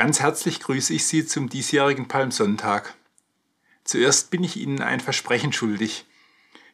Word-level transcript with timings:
Ganz 0.00 0.20
herzlich 0.20 0.60
grüße 0.60 0.94
ich 0.94 1.06
Sie 1.06 1.26
zum 1.26 1.50
diesjährigen 1.50 2.08
Palmsonntag. 2.08 2.94
Zuerst 3.84 4.30
bin 4.30 4.42
ich 4.42 4.56
Ihnen 4.56 4.80
ein 4.80 4.98
Versprechen 4.98 5.52
schuldig. 5.52 6.06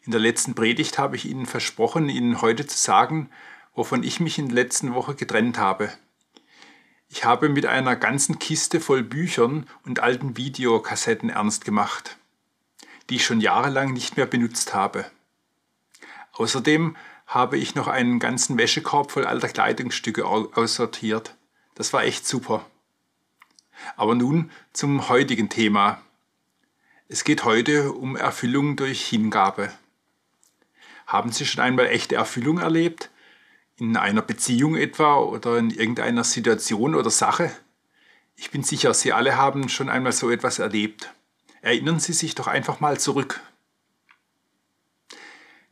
In 0.05 0.13
der 0.13 0.21
letzten 0.21 0.55
Predigt 0.55 0.97
habe 0.97 1.17
ich 1.17 1.25
Ihnen 1.25 1.45
versprochen, 1.45 2.09
Ihnen 2.09 2.41
heute 2.41 2.69
zu 2.69 2.79
sagen, 2.79 3.29
wovon 3.75 4.05
ich 4.05 4.21
mich 4.21 4.39
in 4.39 4.47
der 4.47 4.55
letzten 4.55 4.95
Woche 4.95 5.17
getrennt 5.17 5.59
habe. 5.59 5.93
Ich 7.09 7.25
habe 7.25 7.49
mit 7.49 7.67
einer 7.67 7.97
ganzen 7.97 8.39
Kiste 8.39 8.81
voll 8.81 9.03
Büchern 9.03 9.69
und 9.85 9.99
alten 9.99 10.37
Videokassetten 10.37 11.29
ernst 11.29 11.65
gemacht, 11.65 12.19
die 13.11 13.17
ich 13.17 13.25
schon 13.25 13.41
jahrelang 13.41 13.93
nicht 13.93 14.17
mehr 14.17 14.27
benutzt 14.27 14.73
habe. 14.73 15.05
Außerdem 16.31 16.97
habe 17.27 17.59
ich 17.59 17.75
noch 17.75 17.89
einen 17.89 18.21
ganzen 18.21 18.57
Wäschekorb 18.57 19.11
voll 19.11 19.27
alter 19.27 19.49
Kleidungsstücke 19.49 20.25
aussortiert. 20.25 21.35
Das 21.75 21.93
war 21.93 22.05
echt 22.05 22.25
super. 22.25 22.65
Aber 23.97 24.15
nun 24.15 24.51
zum 24.73 25.09
heutigen 25.09 25.49
Thema. 25.49 26.01
Es 27.09 27.25
geht 27.25 27.45
heute 27.45 27.93
um 27.93 28.17
Erfüllung 28.17 28.77
durch 28.77 29.07
Hingabe. 29.07 29.73
Haben 31.07 31.31
Sie 31.31 31.47
schon 31.47 31.63
einmal 31.63 31.87
echte 31.87 32.17
Erfüllung 32.17 32.59
erlebt? 32.59 33.11
In 33.77 33.97
einer 33.97 34.23
Beziehung 34.23 34.77
etwa 34.77 35.19
oder 35.19 35.59
in 35.59 35.71
irgendeiner 35.71 36.25
Situation 36.25 36.95
oder 36.95 37.11
Sache? 37.11 37.55
Ich 38.35 38.51
bin 38.51 38.63
sicher, 38.63 38.93
Sie 38.93 39.13
alle 39.13 39.37
haben 39.37 39.69
schon 39.69 39.89
einmal 39.89 40.13
so 40.13 40.31
etwas 40.31 40.59
erlebt. 40.59 41.13
Erinnern 41.63 42.01
Sie 42.01 42.13
sich 42.13 42.35
doch 42.35 42.49
einfach 42.49 42.81
mal 42.81 42.99
zurück. 42.99 43.41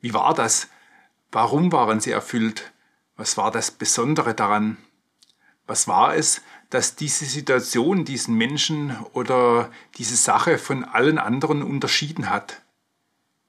Wie 0.00 0.14
war 0.14 0.34
das? 0.34 0.68
Warum 1.32 1.72
waren 1.72 2.00
Sie 2.00 2.10
erfüllt? 2.10 2.72
Was 3.16 3.36
war 3.36 3.50
das 3.50 3.70
Besondere 3.70 4.34
daran? 4.34 4.76
Was 5.66 5.88
war 5.88 6.14
es, 6.14 6.42
dass 6.74 6.96
diese 6.96 7.24
Situation 7.24 8.04
diesen 8.04 8.34
Menschen 8.34 8.96
oder 9.12 9.70
diese 9.96 10.16
Sache 10.16 10.58
von 10.58 10.82
allen 10.82 11.18
anderen 11.18 11.62
unterschieden 11.62 12.30
hat. 12.30 12.62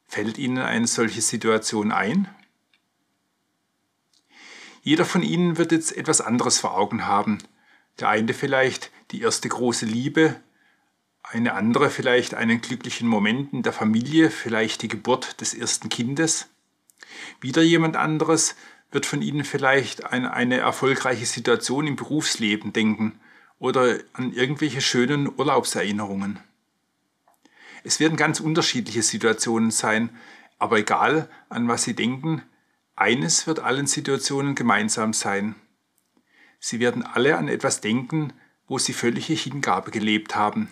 Fällt 0.06 0.38
Ihnen 0.38 0.60
eine 0.60 0.86
solche 0.86 1.24
Situation 1.24 1.92
ein? 1.92 2.28
Jeder 4.84 5.06
von 5.06 5.24
Ihnen 5.24 5.58
wird 5.58 5.72
jetzt 5.72 5.98
etwas 5.98 6.22
anderes 6.22 6.60
vor 6.60 6.78
Augen 6.78 7.08
haben. 7.08 7.40
Der 8.00 8.10
eine 8.10 8.36
vielleicht 8.36 8.92
die 9.10 9.24
erste 9.24 9.50
große 9.50 9.88
Liebe, 9.88 10.40
eine 11.24 11.56
andere 11.56 11.90
vielleicht 11.90 12.36
einen 12.36 12.62
glücklichen 12.62 13.08
Moment 13.08 13.54
in 13.54 13.64
der 13.64 13.74
Familie, 13.74 14.30
vielleicht 14.30 14.84
die 14.84 14.88
Geburt 14.88 15.42
des 15.42 15.56
ersten 15.56 15.90
Kindes. 15.90 16.48
Wieder 17.42 17.64
jemand 17.64 17.96
anderes 17.96 18.56
wird 18.92 19.06
von 19.06 19.22
Ihnen 19.22 19.44
vielleicht 19.44 20.06
an 20.06 20.26
eine 20.26 20.58
erfolgreiche 20.58 21.26
Situation 21.26 21.88
im 21.88 21.96
Berufsleben 21.96 22.74
denken 22.74 23.20
oder 23.60 24.00
an 24.14 24.34
irgendwelche 24.34 24.82
schönen 24.82 25.28
Urlaubserinnerungen. 25.38 26.40
Es 27.84 28.00
werden 28.00 28.18
ganz 28.18 28.40
unterschiedliche 28.40 29.04
Situationen 29.04 29.72
sein, 29.72 30.10
aber 30.58 30.80
egal 30.80 31.30
an 31.50 31.68
was 31.68 31.84
Sie 31.84 31.96
denken, 31.96 32.42
eines 32.96 33.46
wird 33.46 33.60
allen 33.60 33.88
Situationen 33.88 34.56
gemeinsam 34.56 35.14
sein. 35.14 35.56
Sie 36.60 36.80
werden 36.80 37.04
alle 37.04 37.38
an 37.38 37.48
etwas 37.48 37.82
denken, 37.82 38.34
wo 38.68 38.80
Sie 38.80 38.94
völlige 38.94 39.34
Hingabe 39.34 39.92
gelebt 39.92 40.36
haben. 40.36 40.70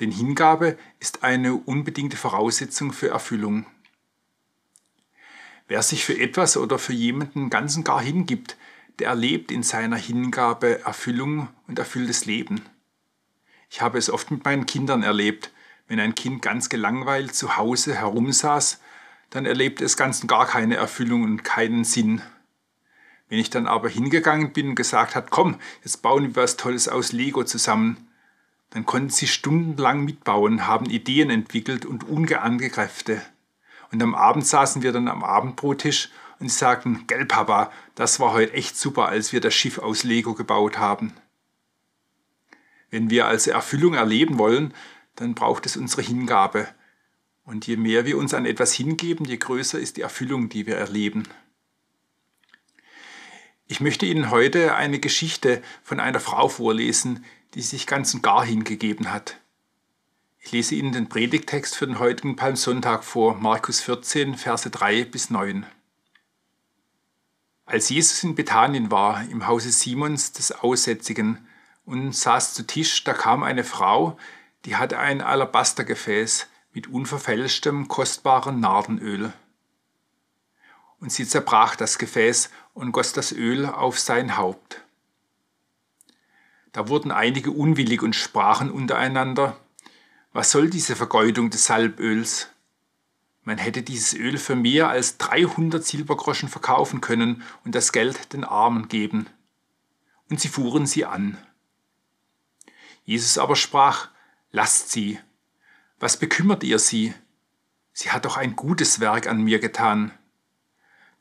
Denn 0.00 0.10
Hingabe 0.10 0.78
ist 1.00 1.24
eine 1.24 1.54
unbedingte 1.54 2.16
Voraussetzung 2.16 2.92
für 2.92 3.08
Erfüllung. 3.08 3.66
Wer 5.66 5.82
sich 5.82 6.04
für 6.04 6.18
etwas 6.18 6.56
oder 6.56 6.78
für 6.78 6.92
jemanden 6.92 7.48
ganz 7.48 7.76
und 7.76 7.84
gar 7.84 8.02
hingibt, 8.02 8.56
der 8.98 9.08
erlebt 9.08 9.50
in 9.50 9.62
seiner 9.62 9.96
Hingabe 9.96 10.82
Erfüllung 10.84 11.48
und 11.66 11.78
erfülltes 11.78 12.26
Leben. 12.26 12.62
Ich 13.70 13.80
habe 13.80 13.98
es 13.98 14.10
oft 14.10 14.30
mit 14.30 14.44
meinen 14.44 14.66
Kindern 14.66 15.02
erlebt. 15.02 15.50
Wenn 15.88 16.00
ein 16.00 16.14
Kind 16.14 16.42
ganz 16.42 16.68
gelangweilt 16.68 17.34
zu 17.34 17.56
Hause 17.56 17.94
herumsaß, 17.94 18.80
dann 19.30 19.46
erlebt 19.46 19.80
es 19.80 19.96
ganz 19.96 20.20
und 20.20 20.28
gar 20.28 20.46
keine 20.46 20.76
Erfüllung 20.76 21.22
und 21.22 21.44
keinen 21.44 21.84
Sinn. 21.84 22.22
Wenn 23.28 23.38
ich 23.38 23.50
dann 23.50 23.66
aber 23.66 23.88
hingegangen 23.88 24.52
bin 24.52 24.70
und 24.70 24.74
gesagt 24.76 25.14
hat, 25.16 25.30
komm, 25.30 25.58
jetzt 25.82 26.02
bauen 26.02 26.34
wir 26.34 26.42
was 26.42 26.56
Tolles 26.56 26.88
aus 26.88 27.12
Lego 27.12 27.42
zusammen, 27.42 28.08
dann 28.70 28.86
konnten 28.86 29.10
sie 29.10 29.26
stundenlang 29.26 30.04
mitbauen, 30.04 30.66
haben 30.66 30.86
Ideen 30.86 31.30
entwickelt 31.30 31.84
und 31.86 32.04
ungeahnte 32.04 32.70
Kräfte. 32.70 33.22
Und 33.94 34.02
am 34.02 34.16
Abend 34.16 34.44
saßen 34.44 34.82
wir 34.82 34.90
dann 34.90 35.06
am 35.06 35.22
Abendbrottisch 35.22 36.10
und 36.40 36.50
sagten, 36.50 37.04
gell 37.06 37.26
Papa, 37.26 37.70
das 37.94 38.18
war 38.18 38.32
heute 38.32 38.52
echt 38.54 38.76
super, 38.76 39.06
als 39.06 39.32
wir 39.32 39.40
das 39.40 39.54
Schiff 39.54 39.78
aus 39.78 40.02
Lego 40.02 40.34
gebaut 40.34 40.78
haben. 40.78 41.12
Wenn 42.90 43.08
wir 43.08 43.28
also 43.28 43.52
Erfüllung 43.52 43.94
erleben 43.94 44.36
wollen, 44.36 44.74
dann 45.14 45.36
braucht 45.36 45.64
es 45.64 45.76
unsere 45.76 46.02
Hingabe. 46.02 46.66
Und 47.44 47.68
je 47.68 47.76
mehr 47.76 48.04
wir 48.04 48.18
uns 48.18 48.34
an 48.34 48.46
etwas 48.46 48.72
hingeben, 48.72 49.26
je 49.26 49.36
größer 49.36 49.78
ist 49.78 49.96
die 49.96 50.02
Erfüllung, 50.02 50.48
die 50.48 50.66
wir 50.66 50.76
erleben. 50.76 51.22
Ich 53.68 53.80
möchte 53.80 54.06
Ihnen 54.06 54.32
heute 54.32 54.74
eine 54.74 54.98
Geschichte 54.98 55.62
von 55.84 56.00
einer 56.00 56.18
Frau 56.18 56.48
vorlesen, 56.48 57.24
die 57.54 57.62
sich 57.62 57.86
ganz 57.86 58.12
und 58.12 58.24
gar 58.24 58.44
hingegeben 58.44 59.12
hat. 59.12 59.38
Ich 60.46 60.52
lese 60.52 60.74
Ihnen 60.74 60.92
den 60.92 61.08
Predigtext 61.08 61.74
für 61.74 61.86
den 61.86 61.98
heutigen 61.98 62.36
Palmsonntag 62.36 63.02
vor, 63.02 63.34
Markus 63.34 63.80
14, 63.80 64.36
Verse 64.36 64.68
3 64.68 65.04
bis 65.06 65.30
9. 65.30 65.64
Als 67.64 67.88
Jesus 67.88 68.22
in 68.22 68.34
Bethanien 68.34 68.90
war, 68.90 69.24
im 69.30 69.46
Hause 69.46 69.72
Simons 69.72 70.32
des 70.32 70.52
Aussätzigen, 70.52 71.48
und 71.86 72.14
saß 72.14 72.52
zu 72.52 72.66
Tisch, 72.66 73.04
da 73.04 73.14
kam 73.14 73.42
eine 73.42 73.64
Frau, 73.64 74.18
die 74.66 74.76
hatte 74.76 74.98
ein 74.98 75.22
Alabastergefäß 75.22 76.46
mit 76.74 76.88
unverfälschtem, 76.88 77.88
kostbaren 77.88 78.60
Nardenöl. 78.60 79.32
Und 81.00 81.10
sie 81.10 81.26
zerbrach 81.26 81.74
das 81.74 81.96
Gefäß 81.96 82.50
und 82.74 82.92
goss 82.92 83.14
das 83.14 83.32
Öl 83.32 83.64
auf 83.64 83.98
sein 83.98 84.36
Haupt. 84.36 84.82
Da 86.72 86.88
wurden 86.88 87.12
einige 87.12 87.50
unwillig 87.50 88.02
und 88.02 88.14
sprachen 88.14 88.70
untereinander, 88.70 89.56
was 90.34 90.50
soll 90.50 90.68
diese 90.68 90.96
Vergeudung 90.96 91.48
des 91.48 91.66
Salböls? 91.66 92.48
Man 93.44 93.56
hätte 93.56 93.82
dieses 93.82 94.14
Öl 94.14 94.36
für 94.36 94.56
mehr 94.56 94.88
als 94.88 95.16
300 95.18 95.84
Silbergroschen 95.84 96.48
verkaufen 96.48 97.00
können 97.00 97.44
und 97.64 97.76
das 97.76 97.92
Geld 97.92 98.32
den 98.32 98.42
Armen 98.42 98.88
geben. 98.88 99.28
Und 100.28 100.40
sie 100.40 100.48
fuhren 100.48 100.86
sie 100.86 101.04
an. 101.04 101.38
Jesus 103.04 103.38
aber 103.38 103.54
sprach, 103.54 104.08
lasst 104.50 104.90
sie. 104.90 105.20
Was 106.00 106.16
bekümmert 106.16 106.64
ihr 106.64 106.80
sie? 106.80 107.14
Sie 107.92 108.10
hat 108.10 108.24
doch 108.24 108.36
ein 108.36 108.56
gutes 108.56 108.98
Werk 108.98 109.28
an 109.28 109.40
mir 109.40 109.60
getan. 109.60 110.10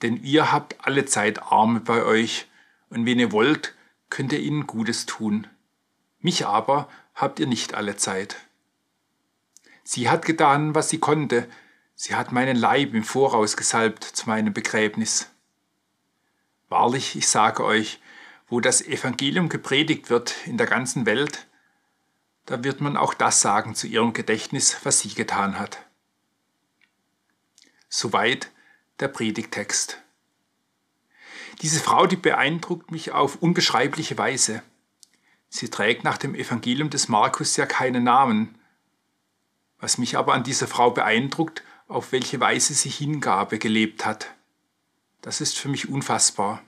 Denn 0.02 0.24
ihr 0.24 0.52
habt 0.52 0.88
alle 0.88 1.06
Zeit 1.06 1.40
Arme 1.44 1.82
bei 1.82 2.04
euch, 2.04 2.48
und 2.90 3.06
wenn 3.06 3.20
ihr 3.20 3.32
wollt, 3.32 3.76
könnt 4.10 4.34
ihr 4.34 4.40
ihnen 4.40 4.66
Gutes 4.66 5.06
tun. 5.06 5.46
Mich 6.20 6.48
aber 6.48 6.90
habt 7.14 7.40
ihr 7.40 7.48
nicht 7.48 7.76
alle 7.76 7.96
Zeit. 7.96 8.38
Sie 9.84 10.10
hat 10.10 10.26
getan, 10.26 10.76
was 10.76 10.90
sie 10.90 11.00
konnte, 11.00 11.48
Sie 11.96 12.16
hat 12.16 12.32
meinen 12.32 12.56
Leib 12.56 12.94
im 12.94 13.04
Voraus 13.04 13.56
gesalbt 13.56 14.04
zu 14.04 14.28
meinem 14.28 14.54
Begräbnis. 14.54 15.30
Wahrlich, 16.70 17.16
ich 17.16 17.28
sage 17.28 17.64
euch, 17.64 18.02
wo 18.48 18.60
das 18.60 18.82
Evangelium 18.82 19.48
gepredigt 19.48 20.10
wird 20.10 20.36
in 20.46 20.58
der 20.58 20.68
ganzen 20.68 21.06
Welt, 21.06 21.48
da 22.46 22.64
wird 22.64 22.82
man 22.82 22.98
auch 22.98 23.14
das 23.14 23.42
sagen 23.42 23.74
zu 23.74 23.88
ihrem 23.88 24.14
Gedächtnis, 24.14 24.78
was 24.84 25.00
sie 25.00 25.14
getan 25.14 25.60
hat. 25.60 25.80
Soweit 27.90 28.52
der 29.00 29.08
Predigtext. 29.08 30.02
Diese 31.62 31.80
Frau, 31.80 32.08
die 32.08 32.16
beeindruckt 32.16 32.92
mich 32.92 33.12
auf 33.12 33.38
unbeschreibliche 33.38 34.18
Weise. 34.18 34.64
Sie 35.48 35.70
trägt 35.70 36.04
nach 36.04 36.18
dem 36.18 36.34
Evangelium 36.36 36.90
des 36.90 37.08
Markus 37.08 37.56
ja 37.56 37.66
keinen 37.66 38.04
Namen. 38.04 38.60
Was 39.84 39.98
mich 39.98 40.18
aber 40.18 40.34
an 40.34 40.44
dieser 40.44 40.70
Frau 40.70 40.92
beeindruckt, 40.92 41.62
auf 41.90 42.14
welche 42.14 42.40
Weise 42.40 42.74
sie 42.74 42.88
Hingabe 42.88 43.60
gelebt 43.60 44.06
hat. 44.06 44.34
Das 45.20 45.42
ist 45.42 45.60
für 45.60 45.68
mich 45.68 45.90
unfassbar. 45.90 46.62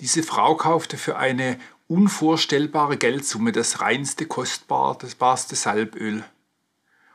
Diese 0.00 0.24
Frau 0.24 0.56
kaufte 0.56 0.98
für 0.98 1.16
eine 1.16 1.60
unvorstellbare 1.86 2.96
Geldsumme 2.96 3.52
das 3.52 3.80
reinste, 3.80 4.26
kostbarste 4.26 5.54
Salböl. 5.54 6.24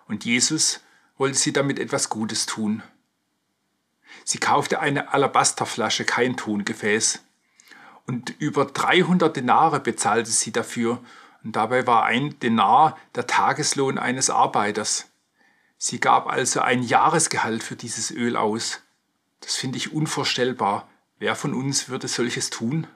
Und 0.08 0.24
Jesus 0.24 0.80
wollte 1.18 1.38
sie 1.38 1.52
damit 1.52 1.80
etwas 1.80 2.08
Gutes 2.08 2.46
tun. 2.46 2.82
Sie 4.24 4.38
kaufte 4.38 4.80
eine 4.80 5.14
Alabasterflasche, 5.14 6.06
kein 6.06 6.38
Tongefäß. 6.38 7.22
Und 8.06 8.30
über 8.40 8.64
300 8.64 9.36
Denare 9.36 9.82
bezahlte 9.82 10.32
sie 10.32 10.54
dafür. 10.54 11.04
Und 11.44 11.56
dabei 11.56 11.86
war 11.86 12.04
ein 12.04 12.40
Denar 12.40 12.98
der 13.16 13.28
Tageslohn 13.28 13.98
eines 13.98 14.30
Arbeiters. 14.30 15.10
Sie 15.78 16.00
gab 16.00 16.28
also 16.28 16.62
ein 16.62 16.84
Jahresgehalt 16.84 17.64
für 17.64 17.76
dieses 17.76 18.12
Öl 18.12 18.38
aus. 18.38 18.82
Das 19.42 19.56
finde 19.56 19.78
ich 19.78 19.92
unvorstellbar. 19.92 20.88
Wer 21.20 21.36
von 21.36 21.54
uns 21.54 21.90
würde 21.90 22.08
solches 22.08 22.50
tun? 22.50 22.88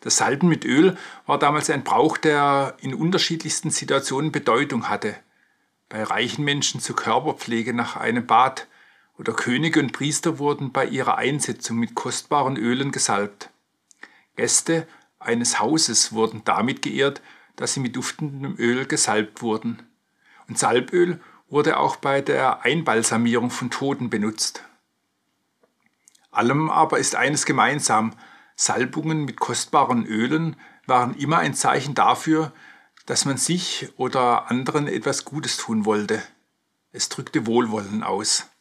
Das 0.00 0.16
Salben 0.16 0.48
mit 0.48 0.64
Öl 0.64 0.96
war 1.26 1.38
damals 1.38 1.70
ein 1.70 1.84
Brauch, 1.84 2.16
der 2.16 2.76
in 2.80 2.94
unterschiedlichsten 2.94 3.70
Situationen 3.70 4.32
Bedeutung 4.32 4.88
hatte. 4.88 5.14
Bei 5.88 6.02
reichen 6.02 6.44
Menschen 6.44 6.80
zur 6.80 6.96
Körperpflege 6.96 7.74
nach 7.74 7.96
einem 7.96 8.26
Bad 8.26 8.66
oder 9.18 9.34
Könige 9.34 9.78
und 9.78 9.92
Priester 9.92 10.38
wurden 10.38 10.72
bei 10.72 10.86
ihrer 10.86 11.18
Einsetzung 11.18 11.76
mit 11.76 11.94
kostbaren 11.94 12.56
Ölen 12.56 12.90
gesalbt. 12.90 13.50
Gäste 14.36 14.88
eines 15.24 15.60
Hauses 15.60 16.12
wurden 16.12 16.42
damit 16.44 16.82
geehrt, 16.82 17.22
dass 17.56 17.74
sie 17.74 17.80
mit 17.80 17.96
duftendem 17.96 18.56
Öl 18.58 18.86
gesalbt 18.86 19.42
wurden. 19.42 19.82
Und 20.48 20.58
Salböl 20.58 21.20
wurde 21.48 21.78
auch 21.78 21.96
bei 21.96 22.20
der 22.20 22.64
Einbalsamierung 22.64 23.50
von 23.50 23.70
Toten 23.70 24.10
benutzt. 24.10 24.64
Allem 26.30 26.70
aber 26.70 26.98
ist 26.98 27.14
eines 27.14 27.44
gemeinsam, 27.44 28.14
Salbungen 28.56 29.24
mit 29.24 29.38
kostbaren 29.38 30.06
Ölen 30.06 30.56
waren 30.86 31.14
immer 31.14 31.38
ein 31.38 31.54
Zeichen 31.54 31.94
dafür, 31.94 32.52
dass 33.06 33.24
man 33.24 33.36
sich 33.36 33.92
oder 33.96 34.50
anderen 34.50 34.88
etwas 34.88 35.24
Gutes 35.24 35.56
tun 35.56 35.84
wollte. 35.84 36.22
Es 36.92 37.08
drückte 37.08 37.46
Wohlwollen 37.46 38.02
aus. 38.02 38.51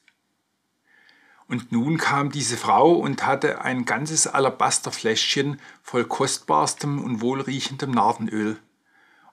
Und 1.52 1.74
nun 1.74 1.98
kam 1.98 2.32
diese 2.32 2.56
Frau 2.56 2.94
und 2.94 3.26
hatte 3.26 3.60
ein 3.60 3.84
ganzes 3.84 4.26
Alabasterfläschchen 4.26 5.60
voll 5.84 6.06
kostbarstem 6.06 7.04
und 7.04 7.20
wohlriechendem 7.20 7.92
Nardenöl. 7.92 8.58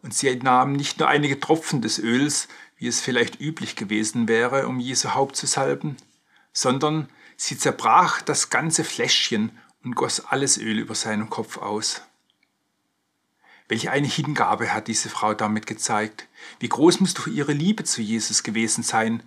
Und 0.03 0.15
sie 0.15 0.35
nahm 0.35 0.73
nicht 0.73 0.99
nur 0.99 1.06
einige 1.06 1.38
Tropfen 1.38 1.81
des 1.81 2.00
Öls, 2.00 2.49
wie 2.76 2.88
es 2.88 3.00
vielleicht 3.00 3.41
üblich 3.41 3.76
gewesen 3.76 4.26
wäre, 4.26 4.67
um 4.67 4.81
Jesu 4.81 5.15
Haupt 5.15 5.37
zu 5.37 5.47
salben, 5.47 5.97
sondern 6.53 7.09
sie 7.37 7.56
zerbrach 7.56 8.21
das 8.21 8.50
ganze 8.50 8.82
Fläschchen 8.82 9.56
und 9.85 9.94
goss 9.94 10.19
alles 10.19 10.59
Öl 10.59 10.81
über 10.81 10.97
seinen 10.97 11.31
Kopf 11.31 11.59
aus. 11.59 12.03
Welch 13.69 13.91
eine 13.91 14.09
Hingabe 14.09 14.75
hat 14.75 14.88
diese 14.88 15.09
Frau 15.09 15.35
damit 15.35 15.69
gezeigt? 15.69 16.26
Wie 16.59 16.69
groß 16.69 16.99
muss 16.99 17.14
doch 17.14 17.29
ihre 17.29 17.53
Liebe 17.53 17.85
zu 17.85 18.03
Jesus 18.03 18.43
gewesen 18.43 18.82
sein? 18.82 19.23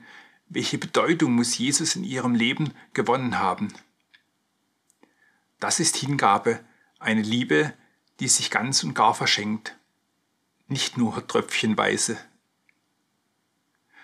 Welche 0.53 0.77
Bedeutung 0.77 1.35
muss 1.35 1.57
Jesus 1.57 1.95
in 1.95 2.03
ihrem 2.03 2.35
Leben 2.35 2.73
gewonnen 2.91 3.39
haben? 3.39 3.73
Das 5.61 5.79
ist 5.79 5.95
Hingabe, 5.95 6.59
eine 6.99 7.21
Liebe, 7.21 7.73
die 8.19 8.27
sich 8.27 8.51
ganz 8.51 8.83
und 8.83 8.93
gar 8.93 9.15
verschenkt, 9.15 9.77
nicht 10.67 10.97
nur 10.97 11.25
tröpfchenweise. 11.25 12.17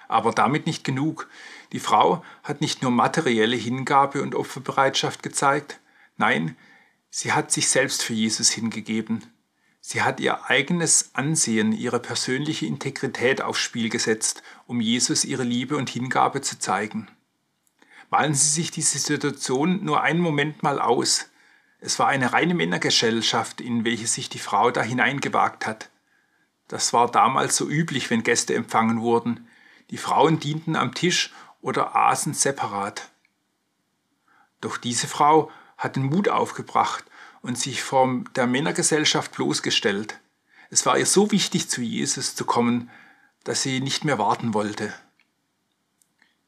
Aber 0.08 0.32
damit 0.32 0.68
nicht 0.68 0.86
genug. 0.86 1.30
Die 1.74 1.82
Frau 1.82 2.24
hat 2.44 2.62
nicht 2.62 2.82
nur 2.82 2.92
materielle 2.92 3.58
Hingabe 3.58 4.22
und 4.22 4.34
Opferbereitschaft 4.34 5.22
gezeigt, 5.24 5.82
Nein, 6.16 6.56
sie 7.10 7.34
hat 7.34 7.52
sich 7.52 7.68
selbst 7.68 8.04
für 8.04 8.14
Jesus 8.14 8.52
hingegeben. 8.52 9.26
Sie 9.90 10.02
hat 10.02 10.20
ihr 10.20 10.50
eigenes 10.50 11.12
Ansehen, 11.14 11.72
ihre 11.72 12.02
persönliche 12.02 12.66
Integrität 12.66 13.42
aufs 13.42 13.62
Spiel 13.62 13.88
gesetzt, 13.88 14.44
um 14.66 14.82
Jesus 14.82 15.24
ihre 15.24 15.44
Liebe 15.44 15.78
und 15.78 15.90
Hingabe 15.90 16.42
zu 16.42 16.60
zeigen. 16.60 17.08
Malen 18.10 18.34
Sie 18.34 18.50
sich 18.50 18.70
diese 18.70 19.00
Situation 19.00 19.86
nur 19.86 20.02
einen 20.02 20.20
Moment 20.20 20.62
mal 20.62 20.82
aus. 20.82 21.30
Es 21.80 22.00
war 22.00 22.10
eine 22.10 22.34
reine 22.34 22.54
Männergesellschaft, 22.54 23.62
in 23.62 23.86
welche 23.86 24.08
sich 24.08 24.28
die 24.28 24.40
Frau 24.40 24.72
da 24.72 24.82
hineingewagt 24.82 25.66
hat. 25.66 25.90
Das 26.68 26.92
war 26.92 27.10
damals 27.10 27.56
so 27.56 27.66
üblich, 27.70 28.10
wenn 28.10 28.24
Gäste 28.24 28.56
empfangen 28.56 29.00
wurden. 29.00 29.48
Die 29.90 29.98
Frauen 29.98 30.38
dienten 30.42 30.76
am 30.76 30.96
Tisch 30.96 31.34
oder 31.62 31.96
aßen 31.96 32.34
separat. 32.34 33.10
Doch 34.60 34.76
diese 34.76 35.08
Frau 35.08 35.50
hat 35.78 35.96
den 35.96 36.04
Mut 36.04 36.28
aufgebracht 36.28 37.06
und 37.42 37.58
sich 37.58 37.84
vor 37.84 38.24
der 38.36 38.48
Männergesellschaft 38.48 39.34
bloßgestellt. 39.34 40.20
Es 40.70 40.86
war 40.86 40.98
ihr 40.98 41.06
so 41.06 41.32
wichtig, 41.32 41.70
zu 41.70 41.82
Jesus 41.82 42.36
zu 42.36 42.46
kommen, 42.46 42.90
dass 43.44 43.62
sie 43.62 43.80
nicht 43.80 44.04
mehr 44.04 44.18
warten 44.18 44.54
wollte. 44.54 44.94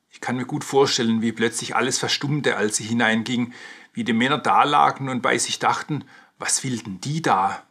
Ich 0.10 0.22
kann 0.22 0.36
mir 0.36 0.46
gut 0.46 0.64
vorstellen, 0.64 1.22
wie 1.22 1.32
plötzlich 1.32 1.76
alles 1.76 1.98
verstummte, 1.98 2.58
als 2.58 2.78
sie 2.78 2.84
hineinging, 2.84 3.54
wie 3.94 4.04
die 4.04 4.14
Männer 4.14 4.38
dalagen 4.38 5.08
und 5.08 5.22
bei 5.22 5.38
sich 5.38 5.60
dachten, 5.60 6.04
was 6.38 6.64
will 6.64 6.78
denn 6.80 7.00
die 7.00 7.22
da? 7.22 7.64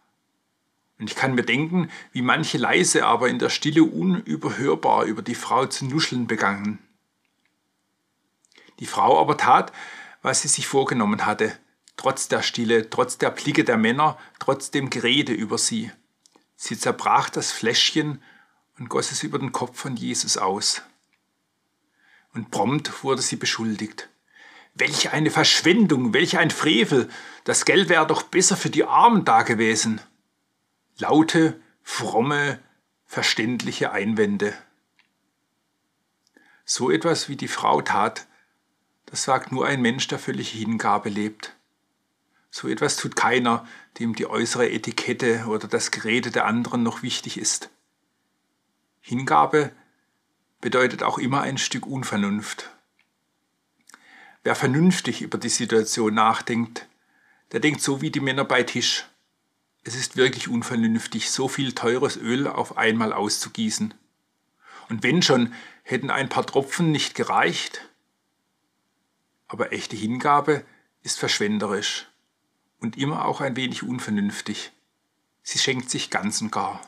Und 0.99 1.11
ich 1.11 1.17
kann 1.17 1.35
mir 1.35 1.45
denken, 1.45 1.91
wie 2.13 2.23
manche 2.23 2.59
leise, 2.59 3.07
aber 3.07 3.29
in 3.29 3.39
der 3.39 3.51
Stille 3.51 3.85
unüberhörbar 3.85 5.05
über 5.05 5.23
die 5.23 5.35
Frau 5.35 5.67
zu 5.67 5.85
nuscheln 5.85 6.27
begannen. 6.27 6.79
Die 8.81 8.87
Frau 8.87 9.21
aber 9.21 9.37
tat, 9.37 9.73
was 10.23 10.43
sie 10.43 10.49
sich 10.49 10.67
vorgenommen 10.67 11.27
hatte, 11.27 11.57
trotz 11.99 12.29
der 12.29 12.43
Stille, 12.43 12.89
trotz 12.89 13.19
der 13.19 13.31
Blicke 13.31 13.65
der 13.65 13.77
Männer, 13.77 14.17
trotz 14.39 14.71
dem 14.71 14.89
Gerede 14.89 15.35
über 15.35 15.59
sie. 15.59 15.91
Sie 16.57 16.79
zerbrach 16.79 17.29
das 17.29 17.53
Fläschchen 17.53 18.23
und 18.79 18.89
goss 18.89 19.13
es 19.13 19.23
über 19.23 19.39
den 19.39 19.53
Kopf 19.53 19.79
von 19.79 19.97
Jesus 19.97 20.39
aus. 20.39 20.83
Und 22.33 22.51
prompt 22.51 23.05
wurde 23.05 23.21
sie 23.21 23.37
beschuldigt. 23.37 24.09
Welch 24.75 25.11
eine 25.11 25.31
Verschwendung, 25.31 26.15
welch 26.15 26.39
ein 26.39 26.51
Frevel, 26.51 27.11
das 27.45 27.65
Geld 27.65 27.89
wäre 27.89 28.07
doch 28.07 28.23
besser 28.23 28.57
für 28.57 28.71
die 28.71 28.85
Armen 28.85 29.25
da 29.25 29.43
gewesen. 29.43 30.01
Laute, 30.99 31.61
fromme, 31.83 32.61
verständliche 33.07 33.91
Einwände. 33.91 34.55
So 36.65 36.91
etwas 36.91 37.29
wie 37.29 37.37
die 37.37 37.49
Frau 37.49 37.81
tat, 37.81 38.29
das 39.07 39.25
sagt 39.25 39.51
nur 39.51 39.67
ein 39.67 39.83
Mensch, 39.83 40.07
der 40.07 40.19
völlige 40.19 40.59
Hingabe 40.59 41.09
lebt. 41.09 41.58
So 42.51 42.69
etwas 42.69 42.97
tut 42.97 43.15
keiner, 43.15 43.67
dem 43.99 44.15
die 44.15 44.27
äußere 44.27 44.71
Etikette 44.71 45.47
oder 45.49 45.69
das 45.69 45.91
Gerede 45.91 46.31
der 46.31 46.47
anderen 46.47 46.83
noch 46.83 47.03
wichtig 47.03 47.39
ist. 47.39 47.71
Hingabe 49.01 49.73
bedeutet 50.61 51.03
auch 51.03 51.19
immer 51.19 51.43
ein 51.43 51.59
Stück 51.59 51.87
Unvernunft. 51.87 52.71
Wer 54.45 54.55
vernünftig 54.55 55.21
über 55.21 55.39
die 55.39 55.49
Situation 55.49 56.15
nachdenkt, 56.15 56.89
der 57.53 57.61
denkt 57.61 57.81
so 57.81 58.01
wie 58.01 58.11
die 58.11 58.21
Männer 58.21 58.45
bei 58.45 58.63
Tisch. 58.63 59.07
Es 59.85 59.95
ist 59.95 60.17
wirklich 60.17 60.49
unvernünftig, 60.49 61.31
so 61.31 61.49
viel 61.49 61.75
teures 61.75 62.17
Öl 62.17 62.47
auf 62.47 62.77
einmal 62.77 63.13
auszugießen. 63.13 63.95
Und 64.89 65.03
wenn 65.03 65.23
schon, 65.23 65.55
hätten 65.83 66.11
ein 66.11 66.29
paar 66.29 66.47
Tropfen 66.47 66.93
nicht 66.93 67.15
gereicht, 67.15 67.89
aber 69.47 69.73
echte 69.73 69.97
Hingabe 69.97 70.65
ist 71.03 71.19
verschwenderisch 71.19 72.08
und 72.81 72.97
immer 72.97 73.25
auch 73.25 73.41
ein 73.41 73.57
wenig 73.57 73.83
unvernünftig. 73.83 74.73
Sie 75.43 75.59
schenkt 75.59 75.91
sich 75.91 76.11
ganz 76.11 76.41
und 76.41 76.53
gar. 76.53 76.81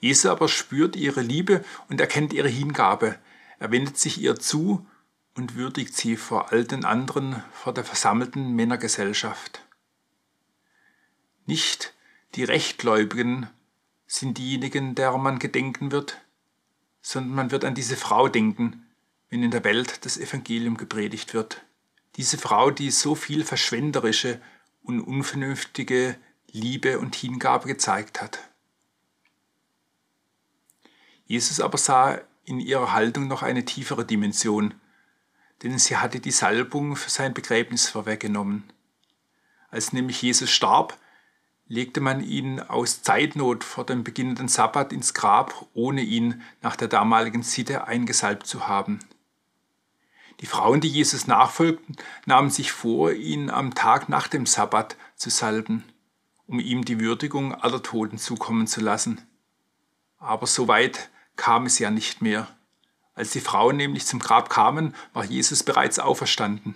Jesus 0.00 0.26
aber 0.26 0.48
spürt 0.48 0.96
ihre 0.96 1.22
Liebe 1.22 1.64
und 1.88 2.00
erkennt 2.00 2.32
ihre 2.32 2.48
Hingabe. 2.48 3.18
Er 3.58 3.70
wendet 3.70 3.96
sich 3.96 4.20
ihr 4.20 4.36
zu 4.36 4.86
und 5.34 5.54
würdigt 5.54 5.96
sie 5.96 6.16
vor 6.16 6.52
all 6.52 6.64
den 6.64 6.84
anderen, 6.84 7.42
vor 7.52 7.72
der 7.72 7.84
versammelten 7.84 8.54
Männergesellschaft. 8.54 9.62
Nicht 11.46 11.94
die 12.34 12.44
Rechtgläubigen 12.44 13.48
sind 14.06 14.38
diejenigen, 14.38 14.94
derer 14.94 15.18
man 15.18 15.38
gedenken 15.38 15.92
wird, 15.92 16.20
sondern 17.00 17.34
man 17.34 17.50
wird 17.50 17.64
an 17.64 17.74
diese 17.74 17.96
Frau 17.96 18.28
denken, 18.28 18.86
wenn 19.30 19.42
in 19.42 19.50
der 19.50 19.64
Welt 19.64 20.04
das 20.04 20.16
Evangelium 20.16 20.76
gepredigt 20.76 21.34
wird. 21.34 21.62
Diese 22.16 22.38
Frau, 22.38 22.70
die 22.70 22.90
so 22.90 23.14
viel 23.14 23.44
verschwenderische 23.44 24.40
und 24.82 25.00
unvernünftige 25.00 26.16
Liebe 26.50 26.98
und 26.98 27.16
Hingabe 27.16 27.66
gezeigt 27.66 28.22
hat. 28.22 28.38
Jesus 31.26 31.60
aber 31.60 31.78
sah 31.78 32.20
in 32.44 32.60
ihrer 32.60 32.92
Haltung 32.92 33.26
noch 33.26 33.42
eine 33.42 33.64
tiefere 33.64 34.04
Dimension, 34.04 34.74
denn 35.62 35.78
sie 35.78 35.96
hatte 35.96 36.20
die 36.20 36.30
Salbung 36.30 36.96
für 36.96 37.10
sein 37.10 37.34
Begräbnis 37.34 37.88
vorweggenommen. 37.88 38.64
Als 39.70 39.92
nämlich 39.92 40.22
Jesus 40.22 40.50
starb, 40.50 40.98
legte 41.66 42.00
man 42.00 42.22
ihn 42.22 42.60
aus 42.60 43.02
Zeitnot 43.02 43.64
vor 43.64 43.84
dem 43.84 44.04
beginnenden 44.04 44.48
Sabbat 44.48 44.92
ins 44.92 45.14
Grab, 45.14 45.66
ohne 45.72 46.02
ihn 46.02 46.42
nach 46.62 46.76
der 46.76 46.88
damaligen 46.88 47.42
Sitte 47.42 47.86
eingesalbt 47.86 48.46
zu 48.46 48.68
haben. 48.68 49.00
Die 50.40 50.46
Frauen, 50.46 50.80
die 50.80 50.88
Jesus 50.88 51.26
nachfolgten, 51.26 51.96
nahmen 52.26 52.50
sich 52.50 52.72
vor, 52.72 53.12
ihn 53.12 53.50
am 53.50 53.74
Tag 53.74 54.08
nach 54.08 54.28
dem 54.28 54.46
Sabbat 54.46 54.96
zu 55.16 55.30
salben, 55.30 55.84
um 56.46 56.60
ihm 56.60 56.84
die 56.84 57.00
Würdigung 57.00 57.54
aller 57.54 57.82
Toten 57.82 58.18
zukommen 58.18 58.66
zu 58.66 58.80
lassen. 58.80 59.20
Aber 60.18 60.46
so 60.46 60.68
weit 60.68 61.10
kam 61.36 61.66
es 61.66 61.78
ja 61.78 61.90
nicht 61.90 62.22
mehr. 62.22 62.48
Als 63.14 63.30
die 63.30 63.40
Frauen 63.40 63.76
nämlich 63.76 64.06
zum 64.06 64.18
Grab 64.18 64.50
kamen, 64.50 64.94
war 65.12 65.24
Jesus 65.24 65.62
bereits 65.62 65.98
auferstanden. 65.98 66.74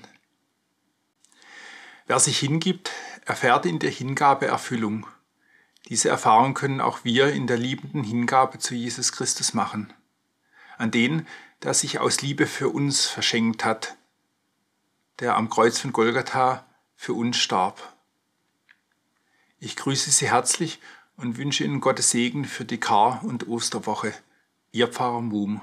Wer 2.07 2.21
sich 2.21 2.39
hingibt, 2.39 2.91
erfährt 3.27 3.67
in 3.67 3.79
der 3.79 3.91
Hingabe 3.91 4.47
Erfüllung. 4.47 5.07
Diese 5.89 6.09
Erfahrung 6.09 6.55
können 6.55 6.81
auch 6.81 7.05
wir 7.05 7.33
in 7.33 7.47
der 7.47 7.57
liebenden 7.57 8.05
Hingabe 8.05 8.59
zu 8.59 8.75
Jesus 8.75 9.13
Christus 9.13 9.53
machen. 9.53 9.93
An 10.77 10.91
den, 10.91 11.27
der 11.63 11.75
sich 11.75 11.99
aus 11.99 12.23
Liebe 12.23 12.47
für 12.47 12.69
uns 12.69 13.07
verschenkt 13.07 13.65
hat, 13.65 13.97
der 15.21 15.37
am 15.37 15.51
Kreuz 15.51 15.79
von 15.79 15.93
Golgatha 15.93 16.65
für 16.95 17.15
uns 17.15 17.37
starb. 17.37 17.95
Ich 19.59 19.77
grüße 19.77 20.11
Sie 20.11 20.31
herzlich 20.31 20.81
und 21.17 21.37
wünsche 21.37 21.65
Ihnen 21.65 21.81
Gottes 21.81 22.11
Segen 22.11 22.45
für 22.45 22.65
die 22.65 22.79
Kar- 22.79 23.25
und 23.25 23.49
Osterwoche. 23.49 24.15
Ihr 24.71 24.87
Pfarrer 24.87 25.21
Muhm. 25.21 25.61